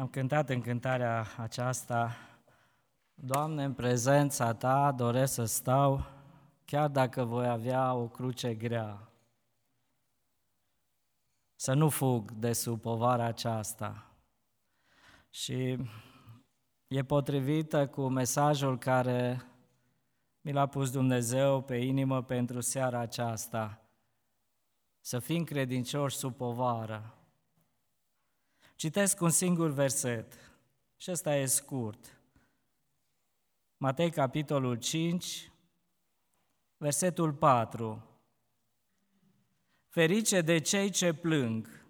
[0.00, 2.16] Am cântat în cântarea aceasta,
[3.14, 6.06] Doamne, în prezența Ta doresc să stau,
[6.64, 9.08] chiar dacă voi avea o cruce grea.
[11.54, 14.14] Să nu fug de sub povara aceasta.
[15.30, 15.78] Și
[16.88, 19.42] e potrivită cu mesajul care
[20.40, 23.82] mi l-a pus Dumnezeu pe inimă pentru seara aceasta.
[25.00, 27.14] Să fim credincioși sub povară.
[28.80, 30.32] Citesc un singur verset
[30.96, 32.20] și ăsta e scurt.
[33.76, 35.52] Matei, capitolul 5,
[36.76, 38.04] versetul 4.
[39.88, 41.84] Ferice de cei ce plâng,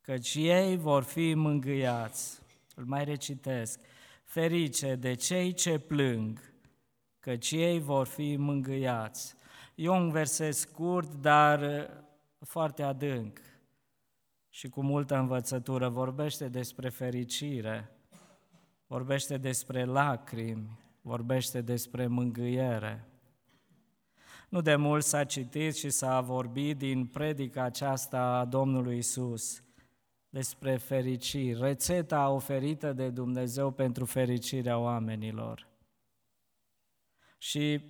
[0.00, 2.40] căci ei vor fi mângâiați.
[2.74, 3.80] Îl mai recitesc.
[4.24, 6.54] Ferice de cei ce plâng,
[7.20, 9.34] căci ei vor fi mângâiați.
[9.74, 11.90] E un verset scurt, dar
[12.38, 13.51] foarte adânc
[14.54, 15.88] și cu multă învățătură.
[15.88, 17.90] Vorbește despre fericire,
[18.86, 23.08] vorbește despre lacrimi, vorbește despre mângâiere.
[24.48, 29.62] Nu de mult s-a citit și s-a vorbit din predica aceasta a Domnului Isus
[30.28, 35.68] despre fericire, rețeta oferită de Dumnezeu pentru fericirea oamenilor.
[37.38, 37.80] Și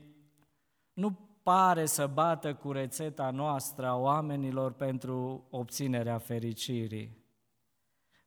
[0.92, 7.20] nu pare să bată cu rețeta noastră a oamenilor pentru obținerea fericirii.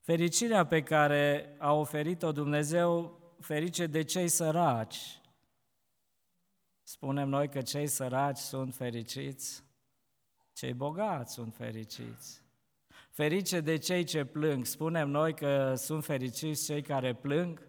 [0.01, 5.21] Fericirea pe care a oferit-o Dumnezeu, ferice de cei săraci.
[6.83, 9.63] Spunem noi că cei săraci sunt fericiți,
[10.53, 12.43] cei bogați sunt fericiți.
[13.09, 14.65] Ferice de cei ce plâng.
[14.65, 17.67] Spunem noi că sunt fericiți cei care plâng?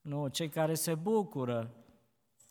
[0.00, 1.83] Nu, cei care se bucură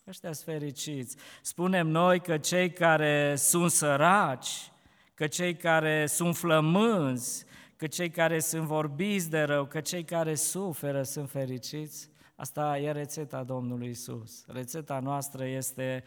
[0.07, 1.17] Ăștia sunt fericiți.
[1.41, 4.71] Spunem noi că cei care sunt săraci,
[5.13, 10.35] că cei care sunt flămânzi, că cei care sunt vorbiți de rău, că cei care
[10.35, 12.09] suferă sunt fericiți.
[12.35, 14.45] Asta e rețeta Domnului Isus.
[14.47, 16.03] Rețeta noastră este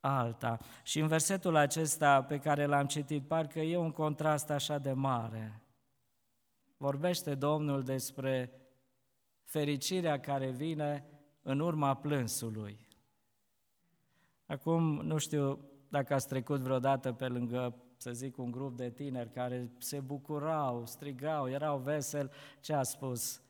[0.00, 0.58] alta.
[0.82, 5.62] Și în versetul acesta pe care l-am citit, parcă e un contrast așa de mare.
[6.76, 8.52] Vorbește Domnul despre
[9.44, 11.04] fericirea care vine
[11.50, 12.88] în urma plânsului.
[14.46, 19.30] Acum, nu știu dacă ați trecut vreodată pe lângă, să zic, un grup de tineri
[19.30, 22.30] care se bucurau, strigau, erau veseli,
[22.60, 23.42] ce a spus?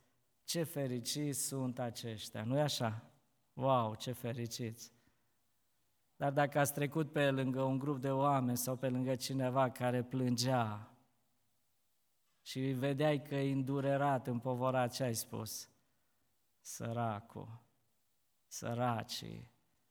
[0.44, 3.02] Ce fericiți sunt aceștia, nu-i așa?
[3.52, 4.92] Wow, ce fericiți!
[6.16, 10.02] Dar dacă ați trecut pe lângă un grup de oameni sau pe lângă cineva care
[10.02, 10.94] plângea
[12.42, 15.68] și vedeai că e îndurerat, împovorat, ce ai spus?
[16.60, 17.68] Săracul
[18.50, 19.50] săracii,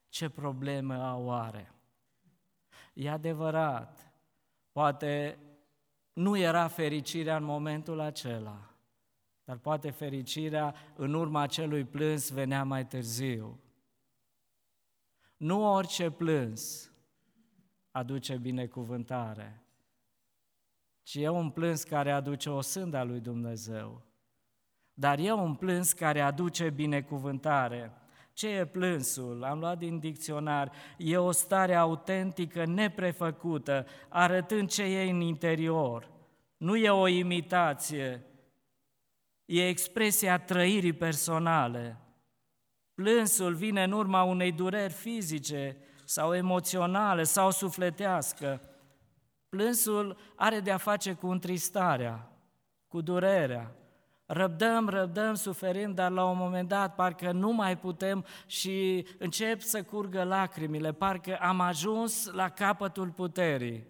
[0.09, 1.73] ce probleme au oare?
[2.93, 4.13] E adevărat,
[4.71, 5.39] poate
[6.13, 8.73] nu era fericirea în momentul acela,
[9.43, 13.59] dar poate fericirea în urma acelui plâns venea mai târziu.
[15.37, 16.91] Nu orice plâns
[17.91, 19.63] aduce binecuvântare,
[21.03, 24.03] ci e un plâns care aduce o sânda lui Dumnezeu.
[24.93, 27.98] Dar e un plâns care aduce binecuvântare.
[28.39, 29.43] Ce e plânsul?
[29.43, 30.71] Am luat din dicționar.
[30.97, 36.09] E o stare autentică, neprefăcută, arătând ce e în interior.
[36.57, 38.23] Nu e o imitație,
[39.45, 41.97] e expresia trăirii personale.
[42.93, 48.61] Plânsul vine în urma unei dureri fizice sau emoționale sau sufletească.
[49.49, 52.31] Plânsul are de a face cu întristarea,
[52.87, 53.75] cu durerea,
[54.31, 59.83] Răbdăm, răbdăm, suferim, dar la un moment dat parcă nu mai putem și încep să
[59.83, 63.87] curgă lacrimile, parcă am ajuns la capătul puterii.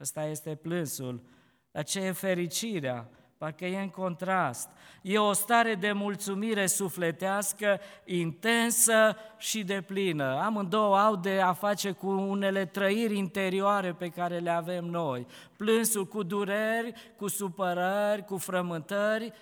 [0.00, 1.22] Ăsta este plânsul.
[1.70, 3.08] Dar ce e fericirea?
[3.38, 4.68] Parcă e în contrast.
[5.02, 10.24] E o stare de mulțumire sufletească, intensă și deplină.
[10.24, 15.26] Amândouă au de a face cu unele trăiri interioare pe care le avem noi.
[15.56, 19.32] Plânsul cu dureri, cu supărări, cu frământări,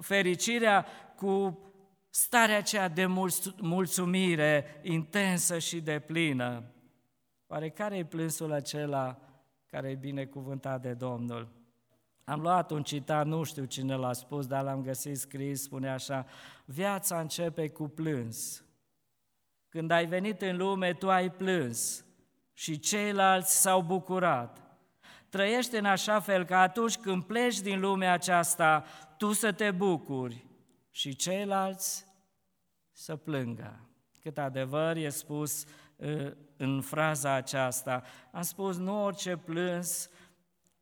[0.00, 0.86] fericirea
[1.16, 1.58] cu
[2.10, 3.06] starea aceea de
[3.60, 6.62] mulțumire intensă și deplină.
[7.46, 9.18] Oare care e plânsul acela
[9.66, 11.63] care e binecuvântat de Domnul?
[12.24, 16.26] Am luat un citat, nu știu cine l-a spus, dar l-am găsit scris, spune așa,
[16.64, 18.64] viața începe cu plâns.
[19.68, 22.04] Când ai venit în lume, tu ai plâns
[22.52, 24.62] și ceilalți s-au bucurat.
[25.28, 28.84] Trăiește în așa fel că atunci când pleci din lumea aceasta,
[29.18, 30.44] tu să te bucuri
[30.90, 32.06] și ceilalți
[32.92, 33.80] să plângă.
[34.20, 35.64] Cât adevăr e spus
[35.96, 38.02] uh, în fraza aceasta.
[38.32, 40.08] Am spus, nu orice plâns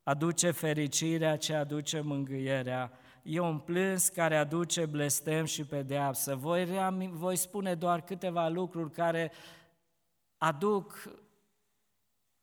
[0.02, 6.34] aduce fericirea, ce aduce mângâierea, e un plâns care aduce blestem și pedeapsă.
[6.36, 6.66] Voi,
[7.10, 9.32] voi spune doar câteva lucruri care
[10.36, 11.08] aduc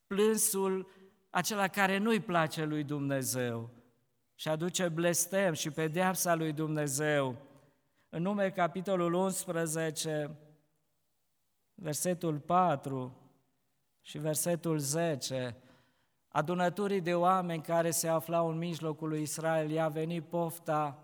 [0.06, 0.90] plânsul
[1.30, 3.70] acela care nu-i place lui Dumnezeu
[4.34, 7.36] și aduce blestem și pedeapsa lui Dumnezeu.
[8.08, 10.36] În nume capitolul 11,
[11.74, 13.16] versetul 4
[14.00, 15.56] și versetul 10,
[16.32, 20.98] adunăturii de oameni care se aflau în mijlocul lui Israel, i-a venit pofta,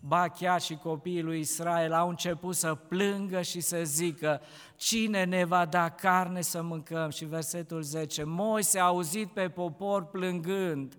[0.00, 4.40] ba chiar și copiii lui Israel au început să plângă și să zică,
[4.76, 7.10] cine ne va da carne să mâncăm?
[7.10, 10.98] Și versetul 10, Moise a auzit pe popor plângând,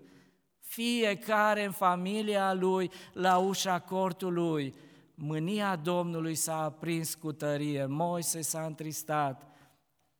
[0.58, 4.74] fiecare în familia lui la ușa cortului.
[5.14, 9.42] Mânia Domnului s-a aprins cu tărie, Moise s-a întristat.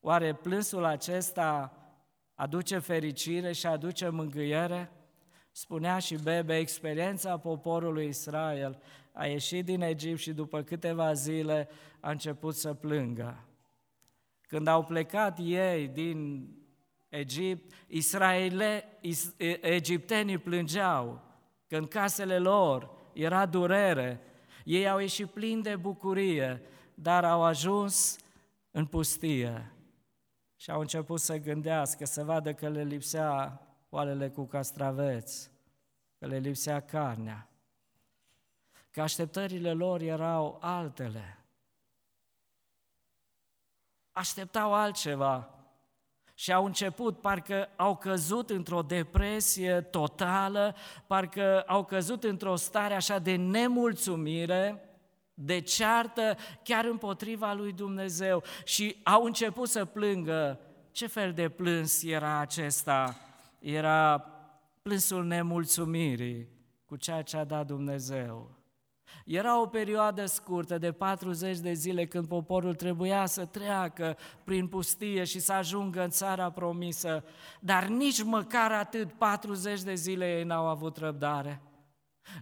[0.01, 1.78] Oare plânsul acesta
[2.39, 4.91] aduce fericire și aduce mângâiere?
[5.51, 8.83] Spunea și Bebe, experiența poporului Israel
[9.13, 11.69] a ieșit din Egipt și după câteva zile
[12.01, 13.45] a început să plângă.
[14.41, 16.49] Când au plecat ei din
[17.09, 18.99] Egipt, Israele,
[19.61, 21.23] egiptenii plângeau
[21.67, 24.21] că în casele lor era durere,
[24.65, 26.63] ei au ieșit plini de bucurie,
[26.95, 28.17] dar au ajuns
[28.71, 29.73] în pustie
[30.61, 35.51] și au început să gândească, să vadă că le lipsea oalele cu castraveți,
[36.19, 37.49] că le lipsea carnea,
[38.91, 41.39] că așteptările lor erau altele.
[44.13, 45.51] Așteptau altceva
[46.35, 50.75] și au început, parcă au căzut într-o depresie totală,
[51.07, 54.88] parcă au căzut într-o stare așa de nemulțumire,
[55.41, 60.61] de ceartă chiar împotriva lui Dumnezeu și au început să plângă.
[60.93, 63.17] Ce fel de plâns era acesta?
[63.59, 64.19] Era
[64.83, 66.49] plânsul nemulțumirii
[66.87, 68.57] cu ceea ce a dat Dumnezeu.
[69.25, 75.25] Era o perioadă scurtă de 40 de zile când poporul trebuia să treacă prin pustie
[75.25, 77.25] și să ajungă în țara promisă,
[77.61, 81.63] dar nici măcar atât 40 de zile ei n-au avut răbdare.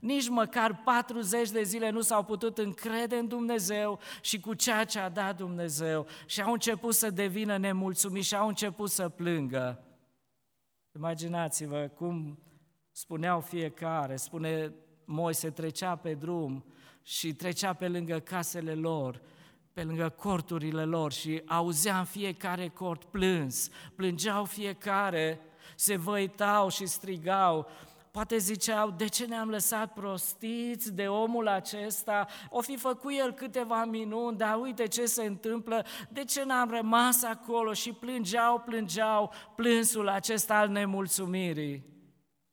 [0.00, 4.98] Nici măcar 40 de zile nu s-au putut încrede în Dumnezeu și cu ceea ce
[4.98, 9.84] a dat Dumnezeu și au început să devină nemulțumiți și au început să plângă.
[10.96, 12.38] Imaginați-vă cum
[12.90, 14.74] spuneau fiecare, spune
[15.04, 16.64] Moise trecea pe drum
[17.02, 19.20] și trecea pe lângă casele lor,
[19.72, 25.40] pe lângă corturile lor și auzea în fiecare cort plâns, plângeau fiecare,
[25.74, 27.68] se văitau și strigau,
[28.16, 32.26] Poate ziceau, de ce ne-am lăsat prostiți de omul acesta?
[32.50, 37.22] O fi făcut el câteva minuni, dar uite ce se întâmplă, de ce n-am rămas
[37.22, 37.72] acolo?
[37.72, 41.84] Și plângeau, plângeau plânsul acesta al nemulțumirii,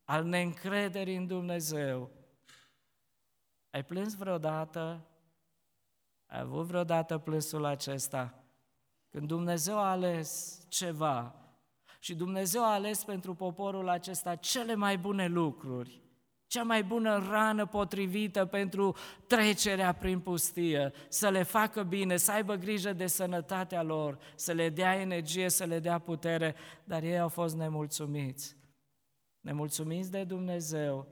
[0.04, 2.12] al neîncrederii în Dumnezeu.
[3.70, 5.08] Ai plâns vreodată?
[6.26, 8.44] Ai avut vreodată plânsul acesta?
[9.10, 11.43] Când Dumnezeu a ales ceva
[12.04, 16.02] și Dumnezeu a ales pentru poporul acesta cele mai bune lucruri,
[16.48, 18.96] cea mai bună rană potrivită pentru
[19.28, 24.70] trecerea prin pustie, să le facă bine, să aibă grijă de sănătatea lor, să le
[24.70, 28.56] dea energie, să le dea putere, dar ei au fost nemulțumiți.
[29.40, 31.08] Nemulțumiți de Dumnezeu,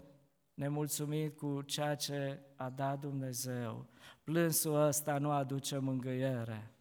[0.54, 3.86] nemulțumit cu ceea ce a dat Dumnezeu.
[4.24, 6.72] Plânsul ăsta nu aduce mângâiere.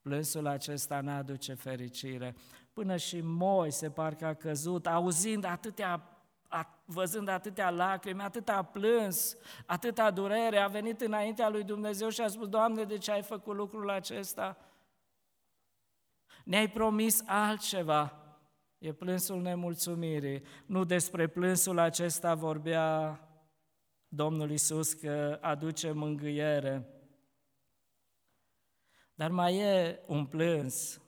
[0.00, 2.34] Plânsul acesta nu aduce fericire.
[2.78, 6.18] Până și Moise parcă a căzut, auzind atâtea,
[6.48, 12.28] a, văzând atâtea lacrimi, atâta plâns, atâta durere, a venit înaintea lui Dumnezeu și a
[12.28, 14.56] spus, Doamne, de ce ai făcut lucrul acesta?
[16.44, 18.12] Ne-ai promis altceva.
[18.78, 20.42] E plânsul nemulțumirii.
[20.66, 23.20] Nu despre plânsul acesta vorbea
[24.08, 26.88] Domnul Isus că aduce mângâiere.
[29.14, 31.00] Dar mai e un plâns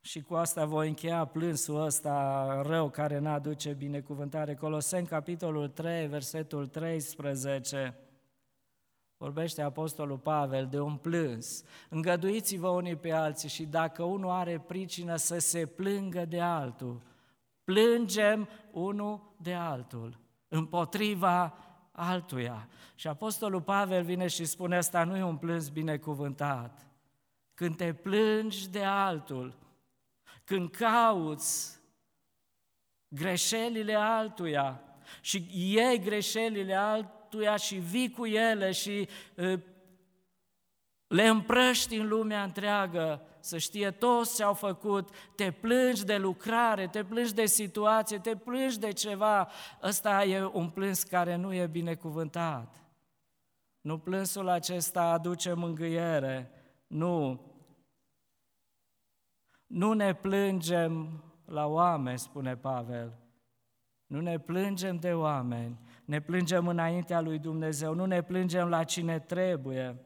[0.00, 4.54] și cu asta voi încheia plânsul ăsta rău care nu aduce binecuvântare.
[4.54, 7.98] Coloseni, capitolul 3, versetul 13,
[9.16, 11.62] vorbește Apostolul Pavel de un plâns.
[11.88, 17.02] Îngăduiți-vă unii pe alții și dacă unul are pricină să se plângă de altul,
[17.64, 21.54] plângem unul de altul, împotriva
[21.92, 22.68] altuia.
[22.94, 26.86] Și Apostolul Pavel vine și spune, asta nu e un plâns binecuvântat.
[27.54, 29.58] Când te plângi de altul,
[30.50, 31.78] când cauți
[33.08, 34.80] greșelile altuia
[35.20, 39.08] și iei greșelile altuia și vii cu ele și
[41.06, 46.88] le împrăști în lumea întreagă, să știe toți ce au făcut, te plângi de lucrare,
[46.88, 49.50] te plângi de situație, te plângi de ceva,
[49.82, 52.74] ăsta e un plâns care nu e binecuvântat.
[53.80, 56.50] Nu plânsul acesta aduce mângâiere,
[56.86, 57.49] nu.
[59.70, 63.12] Nu ne plângem la oameni, spune Pavel.
[64.06, 69.18] Nu ne plângem de oameni, ne plângem înaintea lui Dumnezeu, nu ne plângem la cine
[69.18, 69.96] trebuie.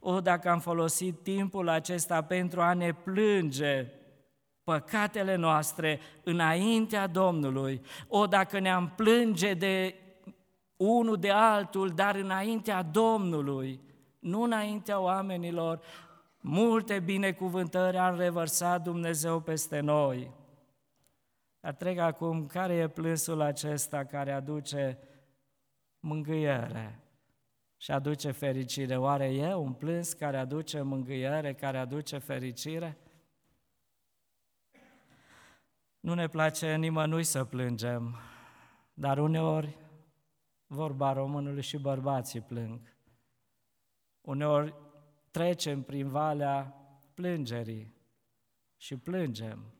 [0.00, 3.92] O, dacă am folosit timpul acesta pentru a ne plânge
[4.64, 9.94] păcatele noastre înaintea Domnului, o, dacă ne-am plânge de
[10.76, 13.80] unul de altul, dar înaintea Domnului,
[14.18, 15.80] nu înaintea oamenilor,
[16.40, 20.30] multe binecuvântări a revărsat Dumnezeu peste noi.
[21.60, 24.98] Dar trec acum, care e plânsul acesta care aduce
[26.00, 27.00] mângâiere
[27.76, 28.96] și aduce fericire?
[28.96, 32.98] Oare e un plâns care aduce mângâiere, care aduce fericire?
[36.00, 38.16] Nu ne place nimănui să plângem,
[38.94, 39.76] dar uneori,
[40.66, 42.80] vorba românului și bărbații plâng.
[44.20, 44.74] Uneori
[45.30, 46.74] trecem prin valea
[47.14, 47.94] plângerii
[48.76, 49.74] și plângem.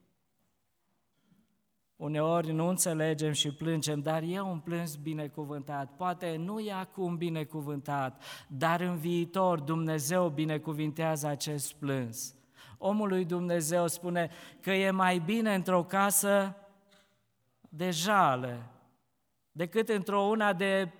[1.95, 5.95] Uneori nu înțelegem și plângem, dar e un plâns binecuvântat.
[5.95, 12.35] Poate nu e acum binecuvântat, dar în viitor Dumnezeu binecuvintează acest plâns.
[12.77, 14.29] Omul lui Dumnezeu spune
[14.61, 16.55] că e mai bine într-o casă
[17.69, 18.69] de jale
[19.51, 20.91] decât într-o una de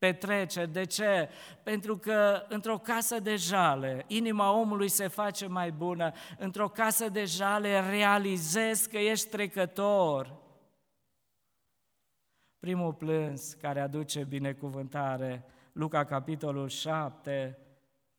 [0.00, 0.72] petreceri.
[0.72, 1.28] De ce?
[1.62, 7.24] Pentru că într-o casă de jale, inima omului se face mai bună, într-o casă de
[7.24, 10.38] jale realizezi că ești trecător.
[12.58, 17.58] Primul plâns care aduce binecuvântare, Luca capitolul 7,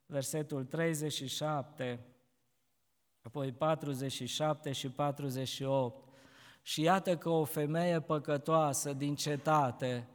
[0.05, 1.99] versetul 37,
[3.21, 6.09] apoi 47 și 48.
[6.61, 10.07] Și iată că o femeie păcătoasă din cetate,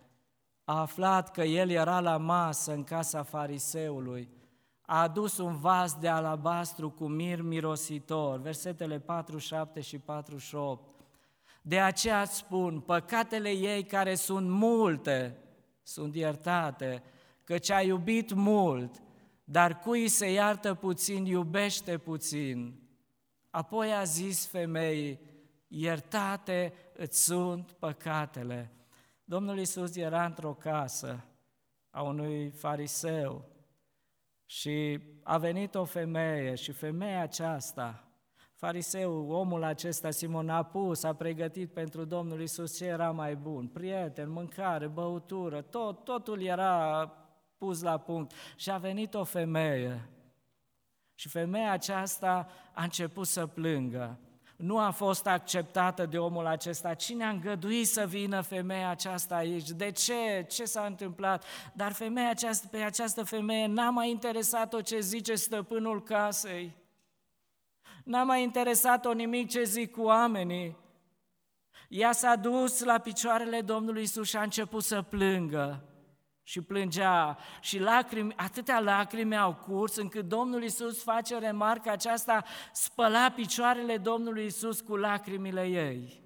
[0.69, 4.29] a aflat că el era la masă în casa fariseului,
[4.81, 10.95] a adus un vas de alabastru cu mir mirositor, versetele 47 și 48.
[11.63, 15.39] De aceea spun, păcatele ei care sunt multe,
[15.83, 17.03] sunt iertate,
[17.45, 19.03] căci a iubit mult,
[19.45, 22.81] dar cui se iartă puțin, iubește puțin.
[23.51, 25.21] Apoi a zis femeii,
[25.69, 28.76] iertate îți sunt păcatele.
[29.29, 31.25] Domnul Iisus era într-o casă
[31.91, 33.45] a unui fariseu
[34.45, 38.09] și a venit o femeie și femeia aceasta,
[38.55, 43.69] fariseu, omul acesta, Simon, a pus, a pregătit pentru Domnul Iisus ce era mai bun,
[43.69, 47.07] prieten, mâncare, băutură, tot, totul era
[47.59, 48.33] pus la punct.
[48.57, 50.09] Și a venit o femeie
[51.15, 54.21] și femeia aceasta a început să plângă
[54.57, 56.95] nu a fost acceptată de omul acesta.
[56.95, 59.71] Cine a îngăduit să vină femeia aceasta aici?
[59.71, 60.47] De ce?
[60.49, 61.45] Ce s-a întâmplat?
[61.73, 66.77] Dar femeia aceasta, pe această femeie n-a mai interesat-o ce zice stăpânul casei.
[68.05, 70.77] N-a mai interesat-o nimic ce zic cu oamenii.
[71.89, 75.85] Ea s-a dus la picioarele Domnului Isus și a început să plângă
[76.49, 83.31] și plângea și lacrimi, atâtea lacrimi au curs încât Domnul Isus face remarca aceasta, spăla
[83.31, 86.21] picioarele Domnului Isus cu lacrimile ei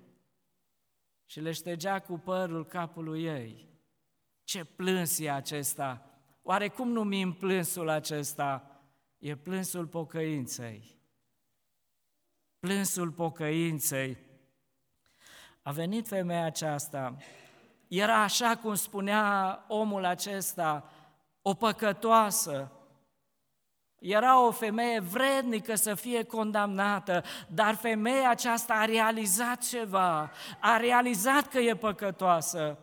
[1.24, 3.68] și le ștegea cu părul capului ei.
[4.44, 6.04] Ce plâns e acesta!
[6.42, 8.80] Oare cum numim plânsul acesta?
[9.18, 10.98] E plânsul pocăinței.
[12.58, 14.16] Plânsul pocăinței.
[15.62, 17.16] A venit femeia aceasta
[17.90, 20.90] era așa cum spunea omul acesta,
[21.42, 22.70] o păcătoasă,
[23.98, 30.30] era o femeie vrednică să fie condamnată, dar femeia aceasta a realizat ceva,
[30.60, 32.78] a realizat că e păcătoasă,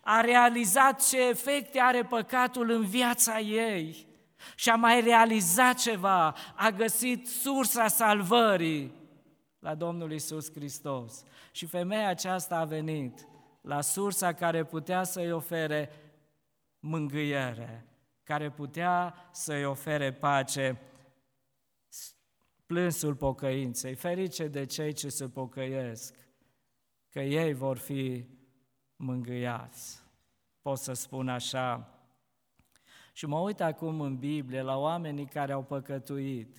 [0.00, 4.06] a realizat ce efecte are păcatul în viața ei.
[4.54, 8.92] Și a mai realizat ceva, a găsit sursa salvării
[9.58, 11.22] la Domnul Isus Hristos.
[11.50, 13.26] Și femeia aceasta a venit
[13.66, 15.90] la sursa care putea să-i ofere
[16.78, 17.86] mângâiere,
[18.22, 20.80] care putea să-i ofere pace,
[22.66, 26.14] plânsul pocăinței, ferice de cei ce se pocăiesc,
[27.08, 28.26] că ei vor fi
[28.96, 30.02] mângâiați.
[30.62, 32.00] Pot să spun așa.
[33.12, 36.56] Și mă uit acum în Biblie la oamenii care au păcătuit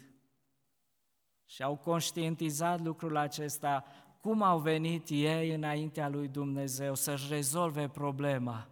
[1.45, 3.85] și au conștientizat lucrul acesta,
[4.27, 8.69] cum au venit ei înaintea lui Dumnezeu să-și rezolve problema.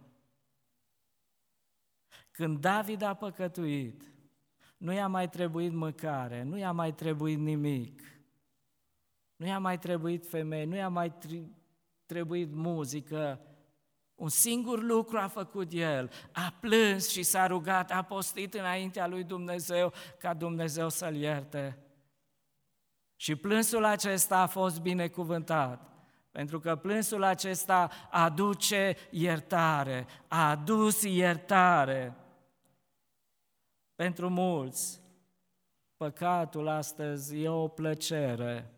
[2.30, 4.02] Când David a păcătuit,
[4.76, 8.02] Nu i-a mai trebuit mâncare, nu i-a mai trebuit nimic.
[9.36, 11.12] Nu i-a mai trebuit femei, nu i-a mai
[12.06, 13.40] trebuit muzică.
[14.14, 19.24] Un singur lucru a făcut el, a plâns și s-a rugat, a postit înaintea lui
[19.24, 21.85] Dumnezeu ca Dumnezeu să-l ierte.
[23.16, 25.90] Și plânsul acesta a fost binecuvântat,
[26.30, 32.14] pentru că plânsul acesta aduce iertare, a adus iertare.
[33.94, 35.00] Pentru mulți,
[35.96, 38.70] păcatul astăzi e o plăcere,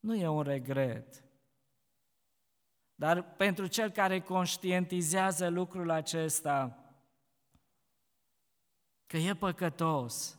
[0.00, 1.24] nu e un regret.
[2.94, 6.78] Dar pentru cel care conștientizează lucrul acesta,
[9.06, 10.35] că e păcătos,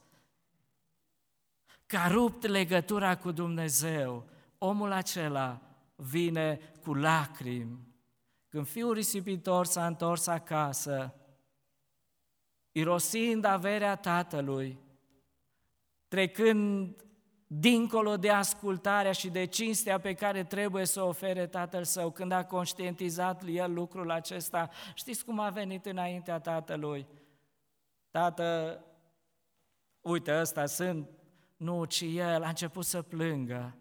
[1.88, 4.26] că a rupt legătura cu Dumnezeu,
[4.58, 5.62] omul acela
[5.96, 7.80] vine cu lacrimi.
[8.48, 11.14] Când fiul risipitor s-a întors acasă,
[12.72, 14.80] irosind averea tatălui,
[16.08, 16.96] trecând
[17.48, 22.32] dincolo de ascultarea și de cinstea pe care trebuie să o ofere tatăl său, când
[22.32, 27.08] a conștientizat el lucrul acesta, știți cum a venit înaintea tatălui?
[28.12, 28.80] Tată,
[30.02, 31.10] uite, ăsta sunt,
[31.58, 33.78] nu, ci el a început să plângă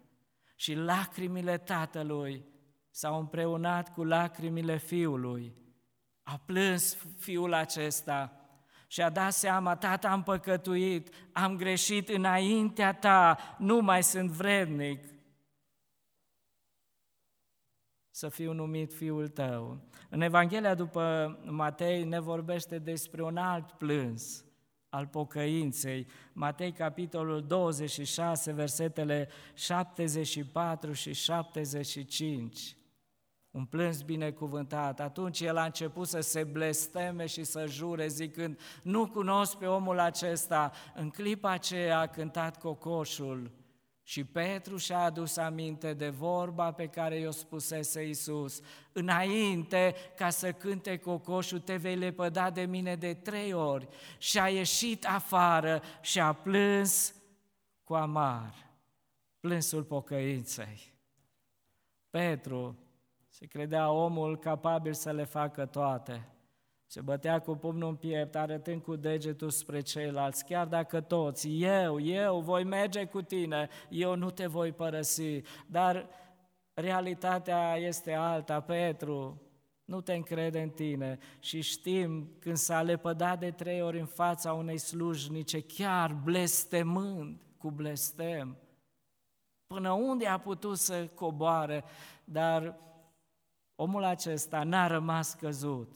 [0.55, 2.45] și lacrimile tatălui
[2.89, 5.55] s-au împreunat cu lacrimile fiului.
[6.23, 8.31] A plâns fiul acesta
[8.87, 15.05] și a dat seama, tata, am păcătuit, am greșit înaintea ta, nu mai sunt vrednic
[18.09, 19.89] să fiu numit fiul tău.
[20.09, 24.46] În Evanghelia după Matei ne vorbește despre un alt plâns
[24.89, 26.07] al pocăinței.
[26.33, 32.77] Matei, capitolul 26, versetele 74 și 75
[33.57, 34.99] un plâns binecuvântat.
[34.99, 39.99] Atunci el a început să se blesteme și să jure zicând, nu cunosc pe omul
[39.99, 40.71] acesta.
[40.95, 43.51] În clipa aceea a cântat cocoșul
[44.07, 48.61] și Petru și-a adus aminte de vorba pe care i-o spusese Iisus.
[48.91, 53.87] Înainte ca să cânte cocoșul, te vei lepăda de mine de trei ori.
[54.17, 57.15] Și a ieșit afară și a plâns
[57.83, 58.69] cu amar.
[59.39, 60.93] Plânsul pocăinței.
[62.09, 62.77] Petru
[63.27, 66.27] se credea omul capabil să le facă toate.
[66.89, 71.99] Se bătea cu pumnul în piept, arătând cu degetul spre ceilalți, chiar dacă toți, eu,
[71.99, 75.41] eu voi merge cu tine, eu nu te voi părăsi.
[75.65, 76.09] Dar
[76.73, 79.41] realitatea este alta, Petru,
[79.85, 81.17] nu te încrede în tine.
[81.39, 87.71] Și știm când s-a lepădat de trei ori în fața unei slujnice, chiar blestemând cu
[87.71, 88.57] blestem,
[89.67, 91.83] până unde a putut să coboare,
[92.23, 92.77] dar
[93.75, 95.95] omul acesta n-a rămas căzut,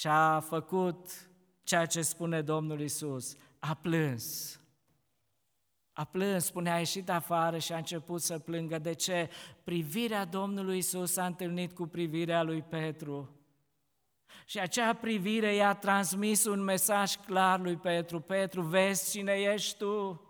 [0.00, 1.30] ce a făcut
[1.62, 4.60] ceea ce spune Domnul Isus, a plâns.
[5.92, 8.78] A plâns, spune, a ieșit afară și a început să plângă.
[8.78, 9.30] De ce?
[9.64, 13.40] Privirea Domnului Isus s-a întâlnit cu privirea lui Petru.
[14.44, 18.20] Și acea privire i-a transmis un mesaj clar lui Petru.
[18.20, 20.22] Petru, vezi cine ești tu?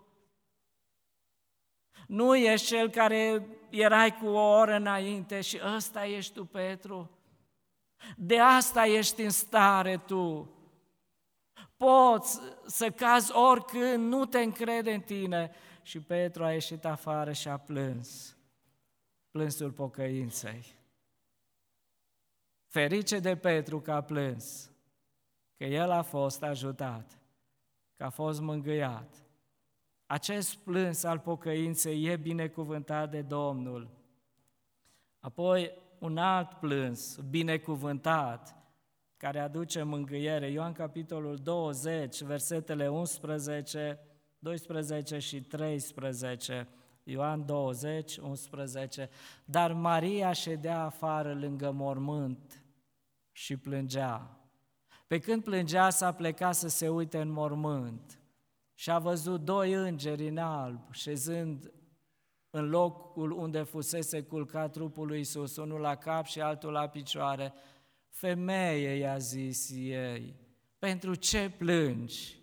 [2.07, 7.20] Nu ești cel care erai cu o oră înainte și ăsta ești tu, Petru.
[8.17, 10.49] De asta ești în stare tu.
[11.77, 15.51] Poți să cazi oricând, nu te încrede în tine.
[15.81, 18.37] Și Petru a ieșit afară și a plâns.
[19.31, 20.65] Plânsul pocăinței.
[22.65, 24.71] Ferice de Petru că a plâns,
[25.57, 27.19] că el a fost ajutat,
[27.95, 29.21] că a fost mângâiat
[30.11, 33.89] acest plâns al pocăinței e binecuvântat de Domnul.
[35.19, 38.55] Apoi un alt plâns, binecuvântat,
[39.17, 40.49] care aduce mângâiere.
[40.49, 43.99] Ioan capitolul 20, versetele 11,
[44.39, 46.67] 12 și 13.
[47.03, 49.09] Ioan 20, 11.
[49.45, 52.63] Dar Maria ședea afară lângă mormânt
[53.31, 54.39] și plângea.
[55.07, 58.19] Pe când plângea, s-a plecat să se uite în mormânt
[58.73, 61.71] și a văzut doi îngeri în alb șezând
[62.51, 67.53] în locul unde fusese culcat trupul lui Isus, unul la cap și altul la picioare.
[68.09, 70.35] Femeie, i-a zis ei,
[70.79, 72.39] pentru ce plângi?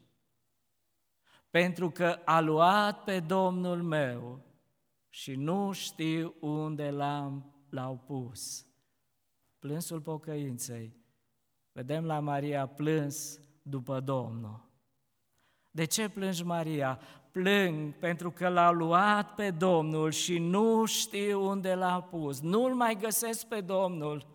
[1.50, 4.44] Pentru că a luat pe Domnul meu
[5.08, 8.66] și nu știu unde l-am, l-au pus.
[9.58, 10.96] Plânsul pocăinței.
[11.72, 14.68] Vedem la Maria plâns după Domnul.
[15.70, 17.00] De ce plângi, Maria?
[17.42, 22.40] Plâng pentru că l-a luat pe Domnul și nu știu unde l-a pus.
[22.40, 24.26] Nu-l mai găsesc pe Domnul.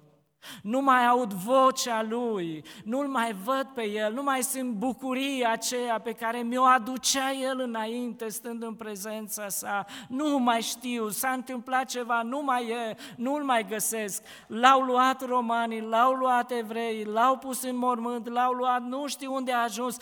[0.62, 6.00] Nu mai aud vocea Lui, nu-L mai văd pe El, nu mai simt bucuria aceea
[6.00, 9.86] pe care mi-o aducea El înainte, stând în prezența sa.
[10.10, 14.24] Nu mai știu, s-a întâmplat ceva, nu mai e, nu-L mai găsesc.
[14.48, 19.52] L-au luat romanii, l-au luat evrei, l-au pus în mormânt, l-au luat, nu știu unde
[19.52, 19.98] a ajuns.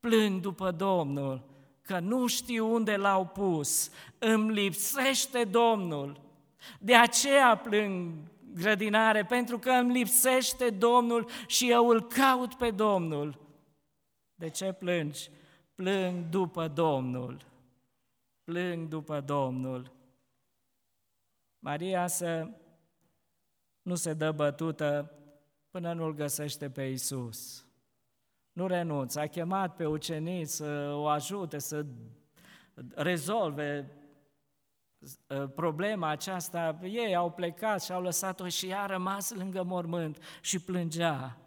[0.00, 1.54] Plâng după Domnul,
[1.86, 3.90] că nu știu unde l-au pus.
[4.18, 6.20] Îmi lipsește Domnul.
[6.80, 8.12] De aceea plâng
[8.54, 13.38] grădinare, pentru că îmi lipsește Domnul și eu îl caut pe Domnul.
[14.34, 15.30] De ce plângi?
[15.74, 17.44] Plâng după Domnul.
[18.44, 19.92] Plâng după Domnul.
[21.58, 22.48] Maria să
[23.82, 25.12] nu se dă bătută
[25.70, 27.65] până nu-L găsește pe Isus.
[28.56, 31.86] Nu renunță, a chemat pe ucenici să o ajute, să
[32.94, 33.96] rezolve
[35.30, 40.22] Ă, problema aceasta, ei au plecat și au lăsat-o și ea a rămas lângă mormânt
[40.40, 41.38] și plângea.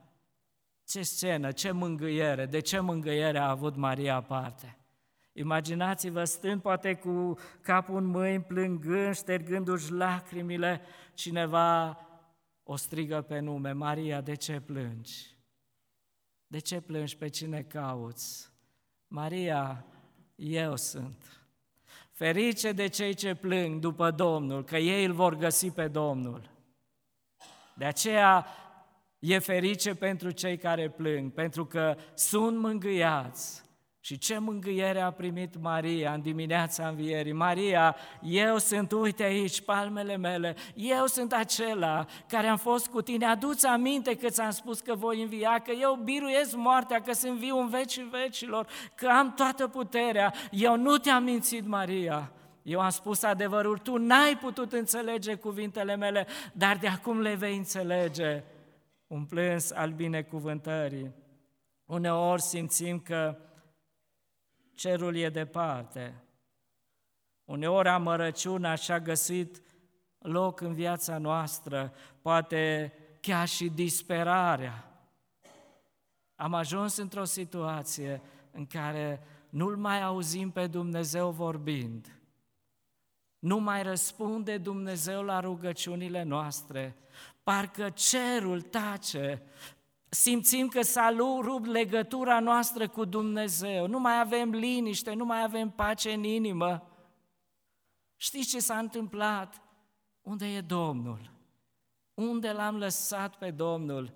[0.86, 4.78] Ce scenă, ce mângâiere, de ce mângâiere a avut Maria parte?
[5.34, 10.82] Imaginați-vă stând poate cu capul în mâini, plângând, ștergându-și lacrimile,
[11.14, 12.00] cineva
[12.64, 15.39] o strigă pe nume, Maria, de ce plângi?
[16.52, 17.18] De ce plângi?
[17.18, 18.50] Pe cine cauți?
[19.08, 19.86] Maria,
[20.36, 21.44] eu sunt.
[22.12, 26.50] Ferice de cei ce plâng după Domnul, că ei îl vor găsi pe Domnul.
[27.76, 28.48] De aceea
[29.20, 33.64] e ferice pentru cei care plâng, pentru că sunt mângâiați.
[34.02, 37.32] Și ce mângâiere a primit Maria în dimineața învierii?
[37.32, 43.26] Maria, eu sunt, uite aici, palmele mele, eu sunt acela care am fost cu tine,
[43.26, 47.58] aduți aminte că ți-am spus că voi învia, că eu biruiesc moartea, că sunt viu
[47.58, 50.34] în vecii vecilor, că am toată puterea.
[50.52, 52.32] Eu nu te-am mințit, Maria,
[52.64, 57.58] eu am spus adevărul, tu n-ai putut înțelege cuvintele mele, dar de acum le vei
[57.58, 58.44] înțelege.
[59.08, 61.12] Un plâns al binecuvântării.
[61.86, 63.38] Uneori simțim că
[64.80, 66.24] cerul e departe.
[67.46, 69.62] Uneori amărăciunea și-a găsit
[70.18, 75.02] loc în viața noastră, poate chiar și disperarea.
[76.36, 82.20] Am ajuns într-o situație în care nu-L mai auzim pe Dumnezeu vorbind.
[83.40, 86.96] Nu mai răspunde Dumnezeu la rugăciunile noastre.
[87.44, 89.42] Parcă cerul tace,
[90.10, 95.70] simțim că s-a rupt legătura noastră cu Dumnezeu, nu mai avem liniște, nu mai avem
[95.70, 96.84] pace în inimă.
[98.16, 99.62] Știți ce s-a întâmplat?
[100.22, 101.32] Unde e Domnul?
[102.14, 104.14] Unde l-am lăsat pe Domnul?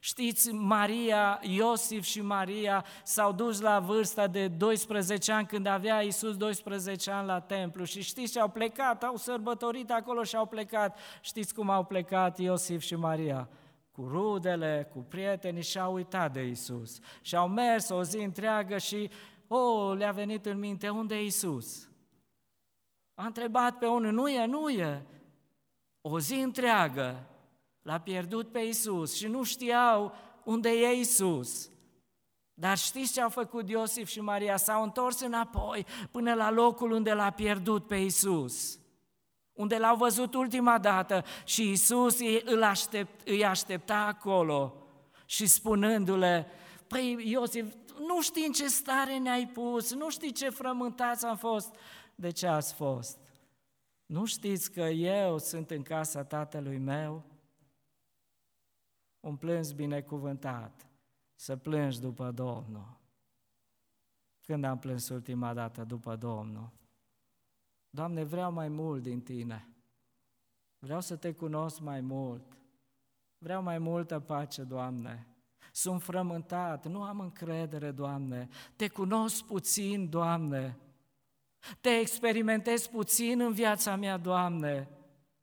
[0.00, 6.36] Știți, Maria, Iosif și Maria s-au dus la vârsta de 12 ani când avea Iisus
[6.36, 10.98] 12 ani la templu și știți ce au plecat, au sărbătorit acolo și au plecat.
[11.20, 13.48] Știți cum au plecat Iosif și Maria?
[14.00, 16.98] Cu rudele, cu prietenii și au uitat de Isus.
[17.20, 19.10] Și au mers o zi întreagă și,
[19.48, 21.88] oh, le-a venit în minte, unde e Isus?
[23.14, 25.06] A întrebat pe unul, nu e, nu e.
[26.00, 27.26] O zi întreagă
[27.82, 30.12] l-a pierdut pe Isus și nu știau
[30.44, 31.70] unde e Isus.
[32.54, 34.56] Dar știți ce au făcut Iosif și Maria?
[34.56, 38.79] S-au întors înapoi până la locul unde l-a pierdut pe Isus
[39.52, 44.74] unde l-au văzut ultima dată și Isus îl aștept, îi aștepta acolo
[45.24, 46.46] și spunându-le,
[46.86, 51.74] păi Iosif, nu știi în ce stare ne-ai pus, nu știi ce frământați am fost.
[52.14, 53.18] De ce ați fost?
[54.06, 57.24] Nu știți că eu sunt în casa tatălui meu?
[59.20, 60.86] Un plâns binecuvântat,
[61.34, 62.98] să plângi după Domnul.
[64.40, 66.70] Când am plâns ultima dată după Domnul?
[67.90, 69.68] Doamne, vreau mai mult din Tine.
[70.78, 72.58] Vreau să Te cunosc mai mult.
[73.38, 75.26] Vreau mai multă pace, Doamne.
[75.72, 78.48] Sunt frământat, nu am încredere, Doamne.
[78.76, 80.78] Te cunosc puțin, Doamne.
[81.80, 84.88] Te experimentez puțin în viața mea, Doamne.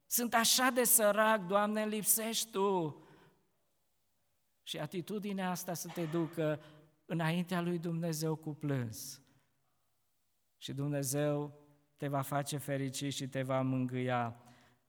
[0.06, 3.02] Sunt așa de sărac, Doamne, lipsești Tu.
[4.64, 6.60] Și atitudinea asta să te ducă
[7.06, 9.22] înaintea lui Dumnezeu cu plâns.
[10.58, 11.67] Și Dumnezeu
[11.98, 14.36] te va face fericit și te va mângâia.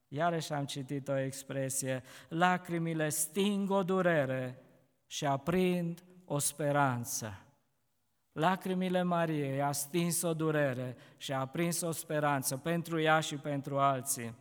[0.09, 4.63] Iarăși am citit o expresie, lacrimile sting o durere
[5.07, 7.43] și aprind o speranță.
[8.33, 13.79] Lacrimile Mariei a stins o durere și a aprins o speranță pentru ea și pentru
[13.79, 14.35] alții.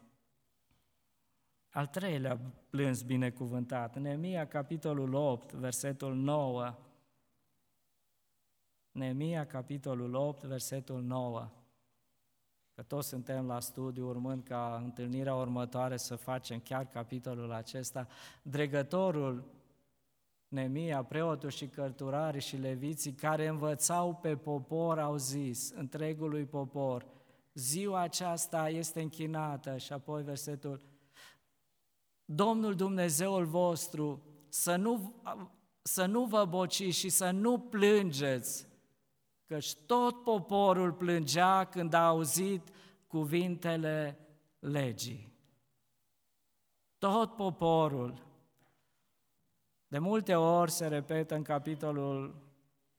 [1.69, 6.75] Al treilea plâns binecuvântat, Neemia, capitolul 8, versetul 9.
[8.91, 11.49] Neemia, capitolul 8, versetul 9.
[12.78, 18.08] Că toți suntem la studiu, urmând ca întâlnirea următoare să facem chiar capitolul acesta,
[18.42, 19.44] dregătorul
[20.48, 27.06] Nemia, preotul și cărturarii și leviții care învățau pe popor au zis, întregului popor,
[27.54, 29.78] ziua aceasta este închinată.
[29.78, 30.82] Și apoi versetul
[32.26, 35.24] Domnul Dumnezeul vostru să nu,
[35.82, 38.68] să nu vă boci și să nu plângeți,
[39.48, 42.70] căci tot poporul plângea când a auzit
[43.08, 44.20] cuvintele
[44.60, 45.34] legii.
[46.98, 48.26] Tot poporul.
[49.88, 52.36] De multe ori se repetă în capitolul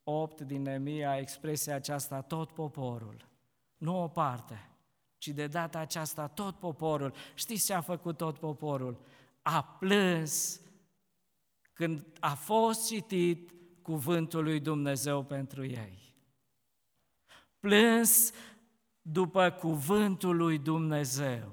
[0.04, 3.28] 8 din Nemia expresia aceasta, tot poporul,
[3.76, 4.70] nu o parte,
[5.18, 7.12] ci de data aceasta tot poporul.
[7.34, 9.00] Știți ce a făcut tot poporul?
[9.42, 10.60] A plâns
[11.72, 16.07] când a fost citit cuvântul lui Dumnezeu pentru ei.
[17.60, 18.32] Plâns
[19.02, 21.52] după cuvântul lui Dumnezeu.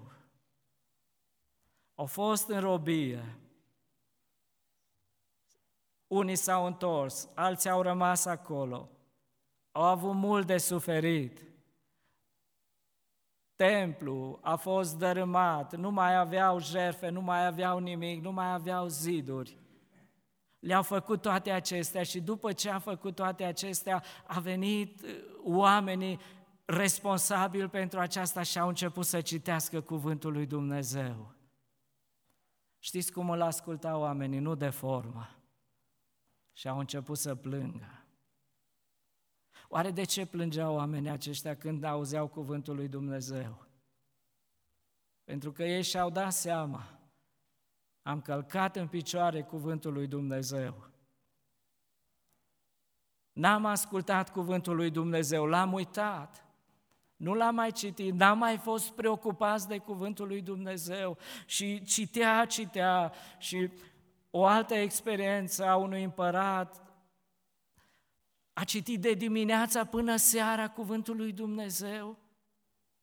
[1.95, 3.37] Au fost în robie.
[6.07, 8.89] Unii s-au întors, alții au rămas acolo.
[9.71, 11.41] Au avut mult de suferit.
[13.55, 18.87] Templu a fost dărâmat, nu mai aveau jerfe, nu mai aveau nimic, nu mai aveau
[18.87, 19.57] ziduri.
[20.65, 25.09] Le-au făcut toate acestea și după ce a făcut toate acestea, a venit uh,
[25.43, 26.19] oamenii
[26.65, 31.33] responsabili pentru aceasta și au început să citească cuvântul lui Dumnezeu.
[32.79, 35.29] Știți cum îl ascultau oamenii, nu de formă.
[36.53, 38.05] Și au început să plângă.
[39.69, 43.65] Oare de ce plângeau oamenii aceștia când auzeau cuvântul lui Dumnezeu?
[45.23, 46.99] Pentru că ei și-au dat seama,
[48.05, 50.89] am călcat în picioare cuvântul lui Dumnezeu.
[53.31, 56.45] N-am ascultat cuvântul lui Dumnezeu, l-am uitat.
[57.15, 63.13] Nu l-am mai citit, n-am mai fost preocupați de cuvântul lui Dumnezeu și citea, citea
[63.37, 63.69] și
[64.29, 66.83] o altă experiență a unui împărat
[68.53, 72.17] a citit de dimineața până seara cuvântul lui Dumnezeu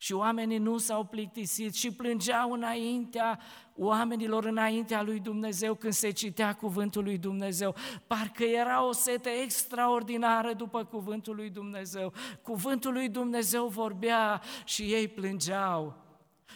[0.03, 3.39] și oamenii nu s-au plictisit și plângeau înaintea
[3.77, 7.75] oamenilor, înaintea lui Dumnezeu când se citea cuvântul lui Dumnezeu.
[8.07, 12.13] Parcă era o sete extraordinară după cuvântul lui Dumnezeu.
[12.43, 16.02] Cuvântul lui Dumnezeu vorbea și ei plângeau.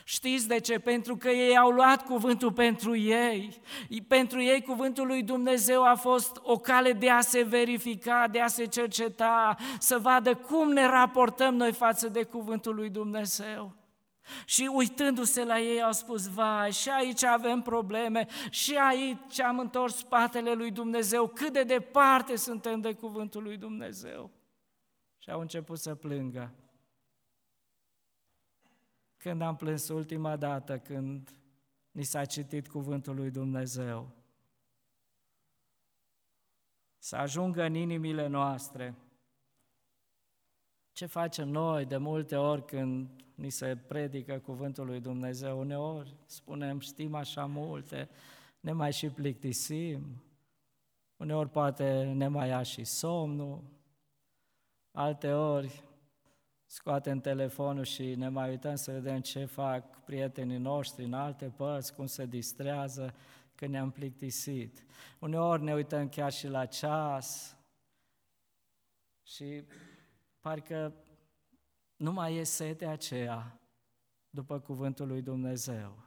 [0.05, 0.79] Știți de ce?
[0.79, 3.61] Pentru că ei au luat cuvântul pentru ei.
[4.09, 8.47] Pentru ei cuvântul lui Dumnezeu a fost o cale de a se verifica, de a
[8.47, 13.75] se cerceta, să vadă cum ne raportăm noi față de cuvântul lui Dumnezeu.
[14.45, 19.97] Și uitându-se la ei au spus, vai, și aici avem probleme, și aici am întors
[19.97, 24.31] spatele lui Dumnezeu, cât de departe suntem de cuvântul lui Dumnezeu.
[25.19, 26.55] Și au început să plângă
[29.27, 31.37] când am plâns ultima dată când
[31.91, 34.11] ni s-a citit cuvântul lui Dumnezeu.
[36.99, 38.95] Să ajungă în inimile noastre.
[40.93, 45.59] Ce facem noi de multe ori când ni se predică cuvântul lui Dumnezeu?
[45.59, 48.09] Uneori spunem, știm așa multe,
[48.61, 50.23] ne mai și plictisim,
[51.17, 53.63] uneori poate ne mai ia și somnul,
[54.91, 55.86] alte ori
[56.67, 61.95] scoatem telefonul și ne mai uităm să vedem ce fac prietenii noștri în alte părți,
[61.95, 63.15] cum se distrează,
[63.55, 64.85] că ne-am plictisit.
[65.19, 67.57] Uneori ne uităm chiar și la ceas
[69.23, 69.65] și
[70.41, 70.95] parcă
[71.97, 73.61] nu mai e setea aceea
[74.31, 76.05] după cuvântul lui Dumnezeu.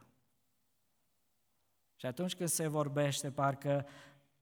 [1.96, 3.86] Și atunci când se vorbește, parcă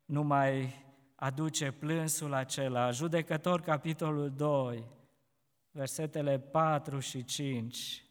[0.05, 2.91] nu mai aduce plânsul acela.
[2.91, 4.85] Judecător, capitolul 2,
[5.79, 8.05] versetele 4 și 5,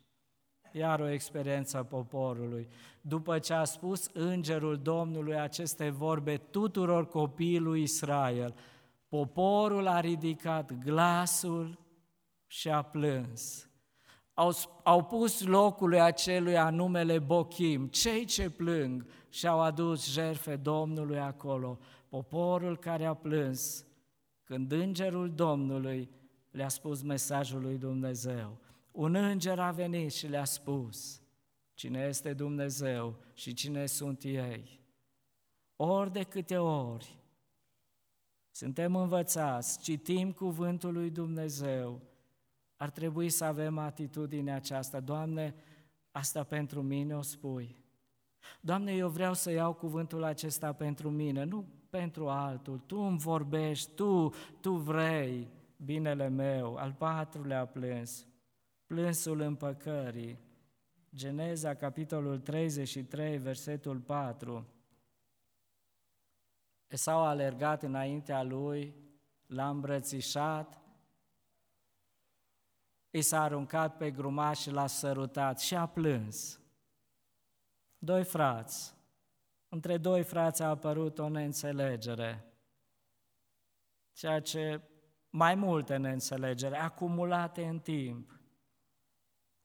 [0.71, 2.67] iar o experiență a poporului.
[3.01, 8.55] După ce a spus îngerul Domnului aceste vorbe tuturor copiii lui Israel,
[9.07, 11.79] poporul a ridicat glasul
[12.45, 13.69] și a plâns.
[14.33, 14.51] Au,
[14.83, 21.79] au pus locului acelui anumele Bochim, cei ce plâng, și au adus jerfe Domnului acolo.
[22.09, 23.85] Poporul care a plâns,
[24.43, 26.09] când îngerul Domnului
[26.57, 28.57] le-a spus mesajul lui Dumnezeu.
[28.91, 31.21] Un înger a venit și le-a spus
[31.73, 34.79] cine este Dumnezeu și cine sunt ei.
[35.75, 37.19] Ori de câte ori
[38.51, 42.01] suntem învățați, citim cuvântul lui Dumnezeu,
[42.75, 44.99] ar trebui să avem atitudinea aceasta.
[44.99, 45.55] Doamne,
[46.11, 47.83] asta pentru mine o spui.
[48.61, 52.79] Doamne, eu vreau să iau cuvântul acesta pentru mine, nu pentru altul.
[52.85, 58.27] Tu îmi vorbești, Tu, Tu vrei binele meu, al patrulea plâns.
[58.85, 60.39] plânsul împăcării.
[61.15, 64.67] Geneza, capitolul 33, versetul 4.
[66.87, 68.95] Esau a alergat înaintea lui,
[69.45, 70.81] l-a îmbrățișat,
[73.09, 76.59] i s-a aruncat pe grumaș și l-a sărutat și a plâns.
[77.97, 78.95] Doi frați.
[79.69, 82.45] Între doi frați a apărut o neînțelegere,
[84.11, 84.81] ceea ce
[85.37, 88.39] mai multe neînțelegere, acumulate în timp.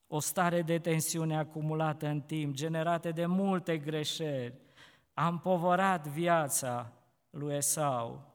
[0.06, 4.60] O stare de tensiune acumulată în timp, generate de multe greșeli,
[5.14, 6.92] a împovărat viața
[7.30, 8.34] lui Esau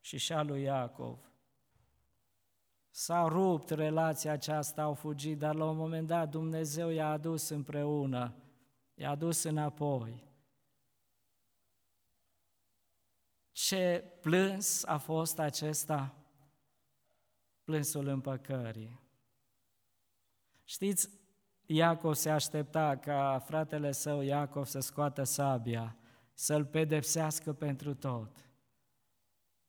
[0.00, 1.18] și și a lui Iacov.
[2.90, 8.34] S-a rupt relația aceasta, au fugit, dar la un moment dat Dumnezeu i-a adus împreună,
[8.94, 10.24] i-a adus înapoi.
[13.52, 16.17] Ce plâns a fost acesta?
[17.68, 19.00] Plânsul împăcării.
[20.64, 21.08] Știți,
[21.66, 25.96] Iacov se aștepta ca fratele său Iacov să scoată sabia,
[26.32, 28.50] să-l pedepsească pentru tot.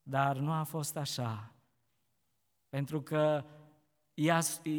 [0.02, 1.52] Dar nu a fost așa.
[2.68, 3.44] Pentru că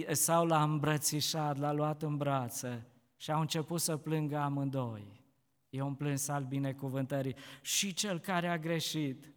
[0.08, 5.24] Esau l-a îmbrățișat, l-a luat în brațe și au început să plângă amândoi.
[5.70, 7.36] E un plâns al binecuvântării.
[7.62, 9.34] Și cel care a greșit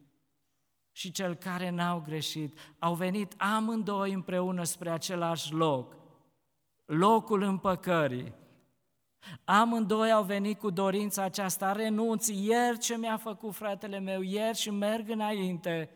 [0.97, 5.97] și cel care n-au greșit au venit amândoi împreună spre același loc,
[6.85, 8.35] locul împăcării.
[9.45, 14.71] Amândoi au venit cu dorința aceasta, renunț ieri ce mi-a făcut fratele meu, ieri și
[14.71, 15.91] merg înainte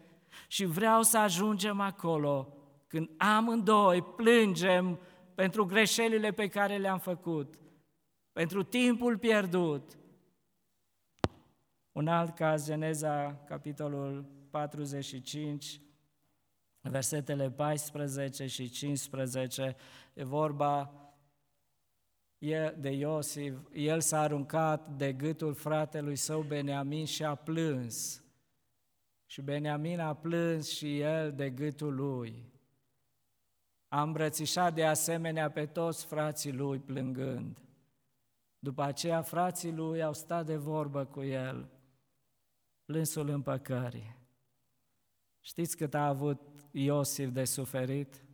[0.47, 2.53] și vreau să ajungem acolo
[2.87, 4.99] când amândoi plângem
[5.35, 7.59] pentru greșelile pe care le-am făcut,
[8.33, 9.98] pentru timpul pierdut.
[11.99, 15.81] Un alt caz, Geneza, capitolul 45,
[16.81, 19.77] versetele 14 și 15,
[20.15, 20.93] e vorba
[22.77, 28.23] de Iosif, el s-a aruncat de gâtul fratelui său Beniamin și a plâns.
[29.27, 32.53] Și Beniamin a plâns și el de gâtul lui.
[33.89, 37.59] A îmbrățișat de asemenea pe toți frații lui plângând.
[38.59, 41.77] După aceea frații lui au stat de vorbă cu el,
[42.89, 44.17] plânsul împăcării.
[45.41, 48.25] Știți cât a avut Iosif de suferit?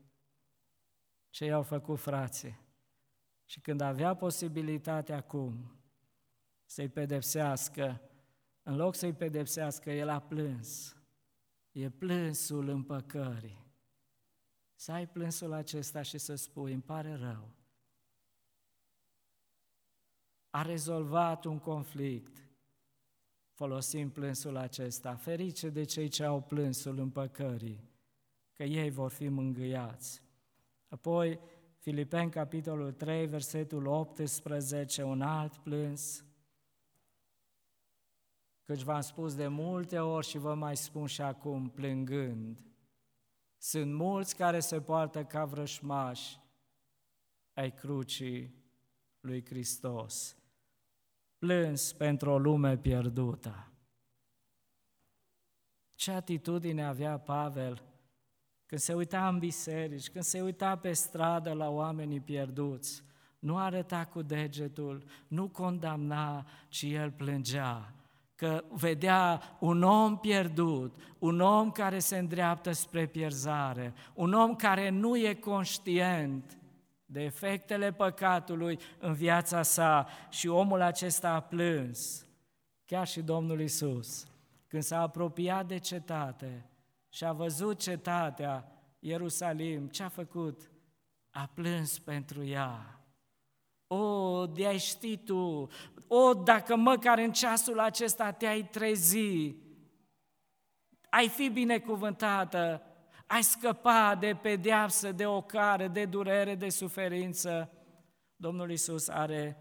[1.31, 2.61] Ce i-au făcut frații?
[3.45, 5.81] Și când avea posibilitatea acum
[6.64, 8.01] să-i pedepsească,
[8.62, 10.97] în loc să-i pedepsească, el a plâns.
[11.73, 13.67] E plânsul împăcării.
[14.75, 17.51] Să ai plânsul acesta și să spui, îmi pare rău.
[20.51, 22.43] A rezolvat un conflict.
[23.55, 25.14] Folosim plânsul acesta.
[25.14, 27.90] Ferice de cei ce au plânsul împăcării,
[28.53, 30.23] că ei vor fi mângâiați.
[30.88, 31.40] Apoi,
[31.79, 36.25] Filipeni, capitolul 3, versetul 18, un alt plâns.
[38.64, 42.59] Căci v-am spus de multe ori și vă mai spun și acum, plângând.
[43.59, 46.40] Sunt mulți care se poartă ca vrășmași
[47.53, 48.55] ai crucii
[49.21, 50.37] lui Hristos.
[51.44, 53.72] Plâns pentru o lume pierdută.
[55.94, 57.83] Ce atitudine avea Pavel
[58.66, 63.02] când se uita în biserici, când se uita pe stradă la oamenii pierduți,
[63.38, 67.94] nu arăta cu degetul, nu condamna, ci el plângea,
[68.35, 74.88] că vedea un om pierdut, un om care se îndreaptă spre pierzare, un om care
[74.88, 76.59] nu e conștient
[77.14, 82.27] de efectele păcatului în viața sa și omul acesta a plâns,
[82.85, 84.27] chiar și Domnul Isus,
[84.66, 86.68] când s-a apropiat de cetate,
[87.09, 90.70] și a văzut cetatea Ierusalim, ce a făcut?
[91.31, 93.00] A plâns pentru ea.
[93.87, 95.68] O, de-ai ști tu,
[96.07, 99.55] o, dacă măcar în ceasul acesta te-ai trezi,
[101.11, 102.83] ai fi binecuvântată,
[103.26, 107.70] ai scăpa de pedeapsă, de ocară, de durere, de suferință.
[108.37, 109.58] Domnul Isus are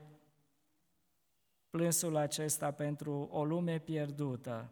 [1.70, 4.72] plânsul acesta pentru o lume pierdută.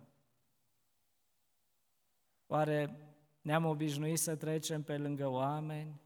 [2.47, 2.95] Oare
[3.41, 6.01] ne-am obișnuit să trecem pe lângă oameni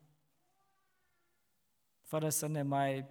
[2.01, 3.05] fără să ne mai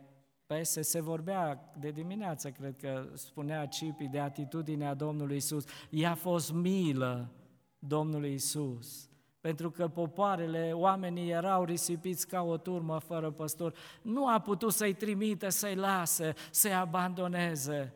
[0.46, 0.82] pese?
[0.82, 5.64] Se vorbea de dimineață, cred că spunea Cipi, de atitudinea Domnului Isus.
[5.90, 7.32] I-a fost milă
[7.78, 9.08] Domnului Isus
[9.44, 13.74] pentru că popoarele, oamenii erau risipiți ca o turmă fără păstor.
[14.02, 17.92] Nu a putut să-i trimită, să-i lase, să-i abandoneze.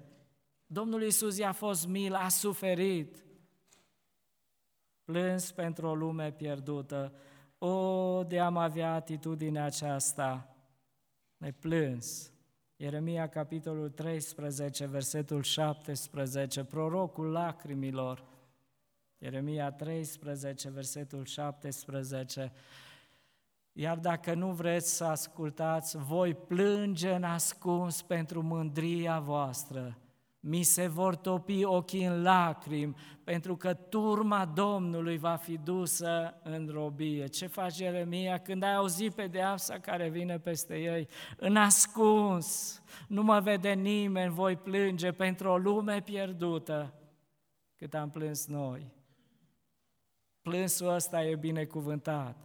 [0.66, 3.24] Domnul Isus i-a fost mil, a suferit
[5.04, 7.12] plâns pentru o lume pierdută.
[7.58, 10.56] O, de am avea atitudinea aceasta,
[11.36, 12.32] ne plâns.
[12.76, 18.24] Ieremia, capitolul 13, versetul 17, prorocul lacrimilor.
[19.18, 22.52] Ieremia 13, versetul 17.
[23.72, 29.98] Iar dacă nu vreți să ascultați, voi plânge în ascuns pentru mândria voastră.
[30.40, 36.68] Mi se vor topi ochii în lacrimi, pentru că turma Domnului va fi dusă în
[36.72, 37.26] robie.
[37.26, 41.08] Ce face Ieremia când ai auzit pedeapsa care vine peste ei?
[41.36, 46.94] În ascuns, nu mă vede nimeni, voi plânge pentru o lume pierdută,
[47.76, 48.96] cât am plâns noi.
[50.48, 52.36] Plânsul ăsta e binecuvântat.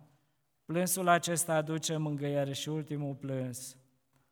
[0.65, 3.77] Plânsul acesta aduce mângâiere și ultimul plâns,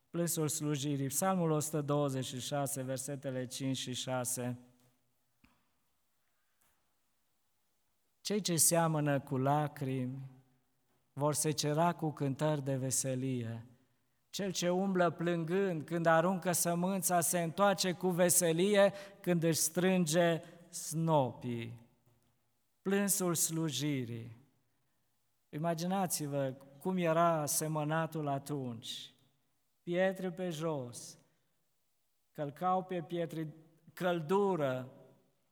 [0.09, 1.07] plânsul slujirii.
[1.07, 4.59] Psalmul 126, versetele 5 și 6.
[8.21, 10.29] Cei ce seamănă cu lacrimi
[11.13, 13.65] vor secera cu cântări de veselie.
[14.29, 21.80] Cel ce umblă plângând când aruncă sămânța se întoarce cu veselie când își strânge snopii.
[22.81, 24.37] Plânsul slujirii.
[25.49, 29.13] Imaginați-vă cum era semănatul atunci.
[29.83, 31.17] Pietre pe jos,
[32.31, 33.53] călcau pe pietre
[33.93, 34.91] căldură,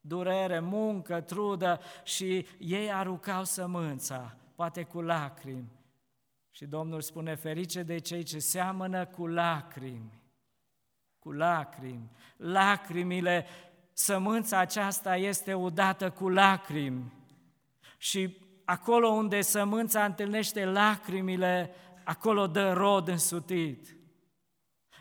[0.01, 5.71] durere, muncă, trudă și ei aruncau sămânța, poate cu lacrimi.
[6.51, 10.21] Și Domnul spune, ferice de cei ce seamănă cu lacrimi,
[11.19, 12.11] cu lacrimi.
[12.37, 13.45] Lacrimile,
[13.93, 17.18] sămânța aceasta este udată cu lacrimi.
[18.01, 21.73] Și acolo unde sămânța întâlnește lacrimile,
[22.03, 23.97] acolo dă rod însutit.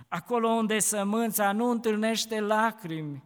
[0.08, 3.24] Acolo unde sămânța nu întâlnește lacrimi,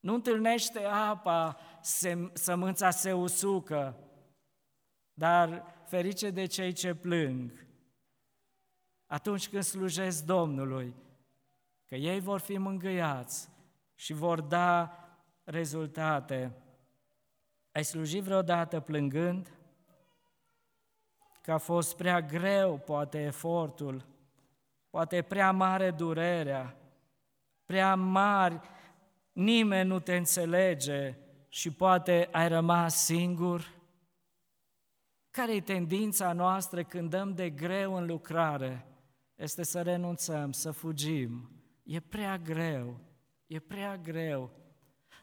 [0.00, 1.58] nu întâlnește apa,
[2.32, 3.98] sămânța se usucă,
[5.12, 7.66] dar ferice de cei ce plâng,
[9.06, 10.94] atunci când slujesc Domnului,
[11.84, 13.48] că ei vor fi mângâiați
[13.94, 14.96] și vor da
[15.44, 16.61] rezultate.
[17.72, 19.56] Ai slujit vreodată plângând?
[21.42, 24.06] Că a fost prea greu, poate, efortul,
[24.90, 26.76] poate prea mare durerea,
[27.64, 28.60] prea mari,
[29.32, 31.16] nimeni nu te înțelege
[31.48, 33.80] și poate ai rămas singur?
[35.30, 38.86] Care e tendința noastră când dăm de greu în lucrare?
[39.34, 41.50] Este să renunțăm, să fugim.
[41.82, 43.00] E prea greu,
[43.46, 44.61] e prea greu.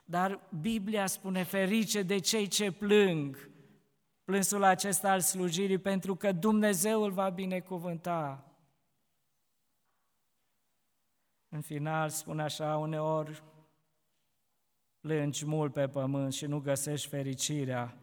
[0.10, 3.49] Dar Biblia spune ferice de cei ce plâng,
[4.24, 8.43] plânsul acesta al slujirii, pentru că Dumnezeu îl va binecuvânta.
[11.49, 13.43] În final spune așa, uneori
[14.99, 17.97] plângi mult pe pământ și nu găsești fericirea,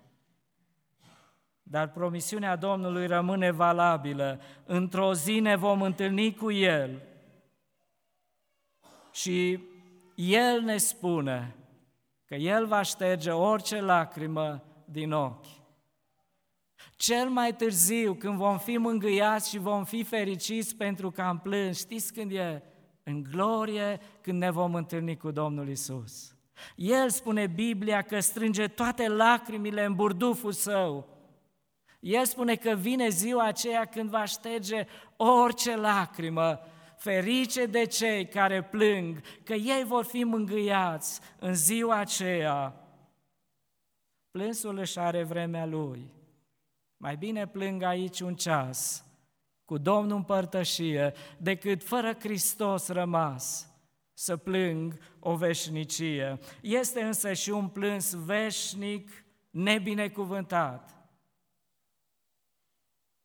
[1.63, 4.41] dar promisiunea Domnului rămâne valabilă.
[4.65, 7.03] Într-o zi ne vom întâlni cu El
[9.13, 9.61] și
[10.15, 11.57] El ne spune,
[12.27, 15.47] că El va șterge orice lacrimă din ochi.
[16.97, 21.79] Cel mai târziu, când vom fi mângâiați și vom fi fericiți pentru că am plâns,
[21.79, 22.63] știți când e?
[23.03, 26.35] În glorie, când ne vom întâlni cu Domnul Isus.
[26.77, 31.09] El spune Biblia că strânge toate lacrimile în burduful său.
[32.01, 36.61] El spune că vine ziua aceea când va șterge orice lacrimă
[36.97, 42.75] Ferice de cei care plâng, că ei vor fi mângâiați în ziua aceea.
[44.31, 46.15] Plânsul își are vremea lui.
[46.97, 49.05] Mai bine plâng aici un ceas,
[49.65, 53.71] cu Domnul împărtășie, decât fără Hristos rămas
[54.13, 56.39] să plâng o veșnicie.
[56.63, 60.97] Este însă și un plâns veșnic, nebinecuvântat,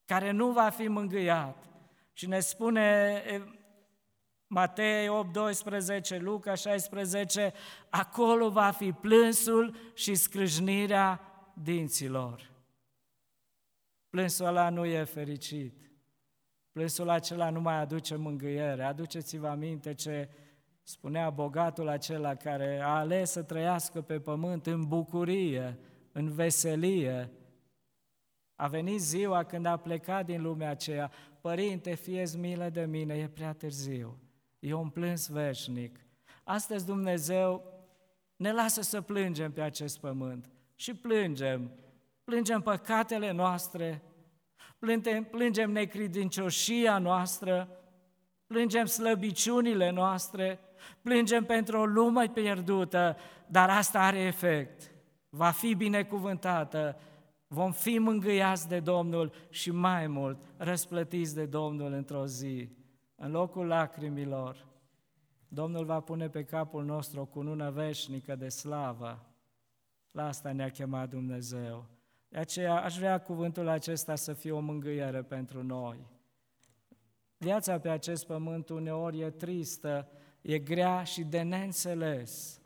[0.05, 1.69] care nu va fi mângâiat.
[2.13, 3.21] Și ne spune
[4.53, 7.53] Matei 8, 12, Luca 16,
[7.89, 11.21] acolo va fi plânsul și scrâșnirea
[11.53, 12.51] dinților.
[14.09, 15.91] Plânsul ăla nu e fericit.
[16.71, 18.83] Plânsul acela nu mai aduce mângâiere.
[18.83, 20.29] Aduceți-vă aminte ce
[20.83, 25.79] spunea bogatul acela care a ales să trăiască pe pământ în bucurie,
[26.11, 27.31] în veselie.
[28.55, 31.11] A venit ziua când a plecat din lumea aceea.
[31.41, 34.19] Părinte, fieți milă de mine, e prea târziu.
[34.61, 35.99] E un plâns veșnic.
[36.43, 37.63] Astăzi Dumnezeu
[38.35, 41.71] ne lasă să plângem pe acest pământ și plângem.
[42.23, 44.01] Plângem păcatele noastre,
[44.79, 47.67] plângem, plângem necridincioșia noastră,
[48.47, 50.59] plângem slăbiciunile noastre,
[51.01, 54.91] plângem pentru o lume pierdută, dar asta are efect.
[55.29, 56.99] Va fi binecuvântată
[57.53, 62.69] Vom fi mângâiați de Domnul și mai mult răsplătiți de Domnul într-o zi.
[63.23, 64.67] În locul lacrimilor,
[65.47, 69.25] Domnul va pune pe capul nostru o cunună veșnică de slavă.
[70.11, 71.85] La asta ne-a chemat Dumnezeu.
[72.27, 76.07] De aceea aș vrea cuvântul acesta să fie o mângâiere pentru noi.
[77.37, 80.09] Viața pe acest pământ uneori e tristă,
[80.41, 82.61] e grea și de neînțeles.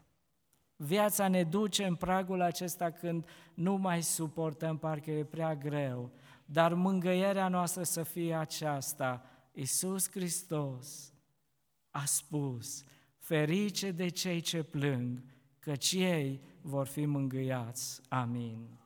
[0.75, 6.11] Viața ne duce în pragul acesta când nu mai suportăm, parcă e prea greu.
[6.45, 9.34] Dar mângăierea noastră să fie aceasta.
[9.55, 11.13] Iisus Hristos
[11.89, 12.83] a spus,
[13.17, 15.23] ferice de cei ce plâng,
[15.59, 18.01] căci ei vor fi mângâiați.
[18.09, 18.79] Amin.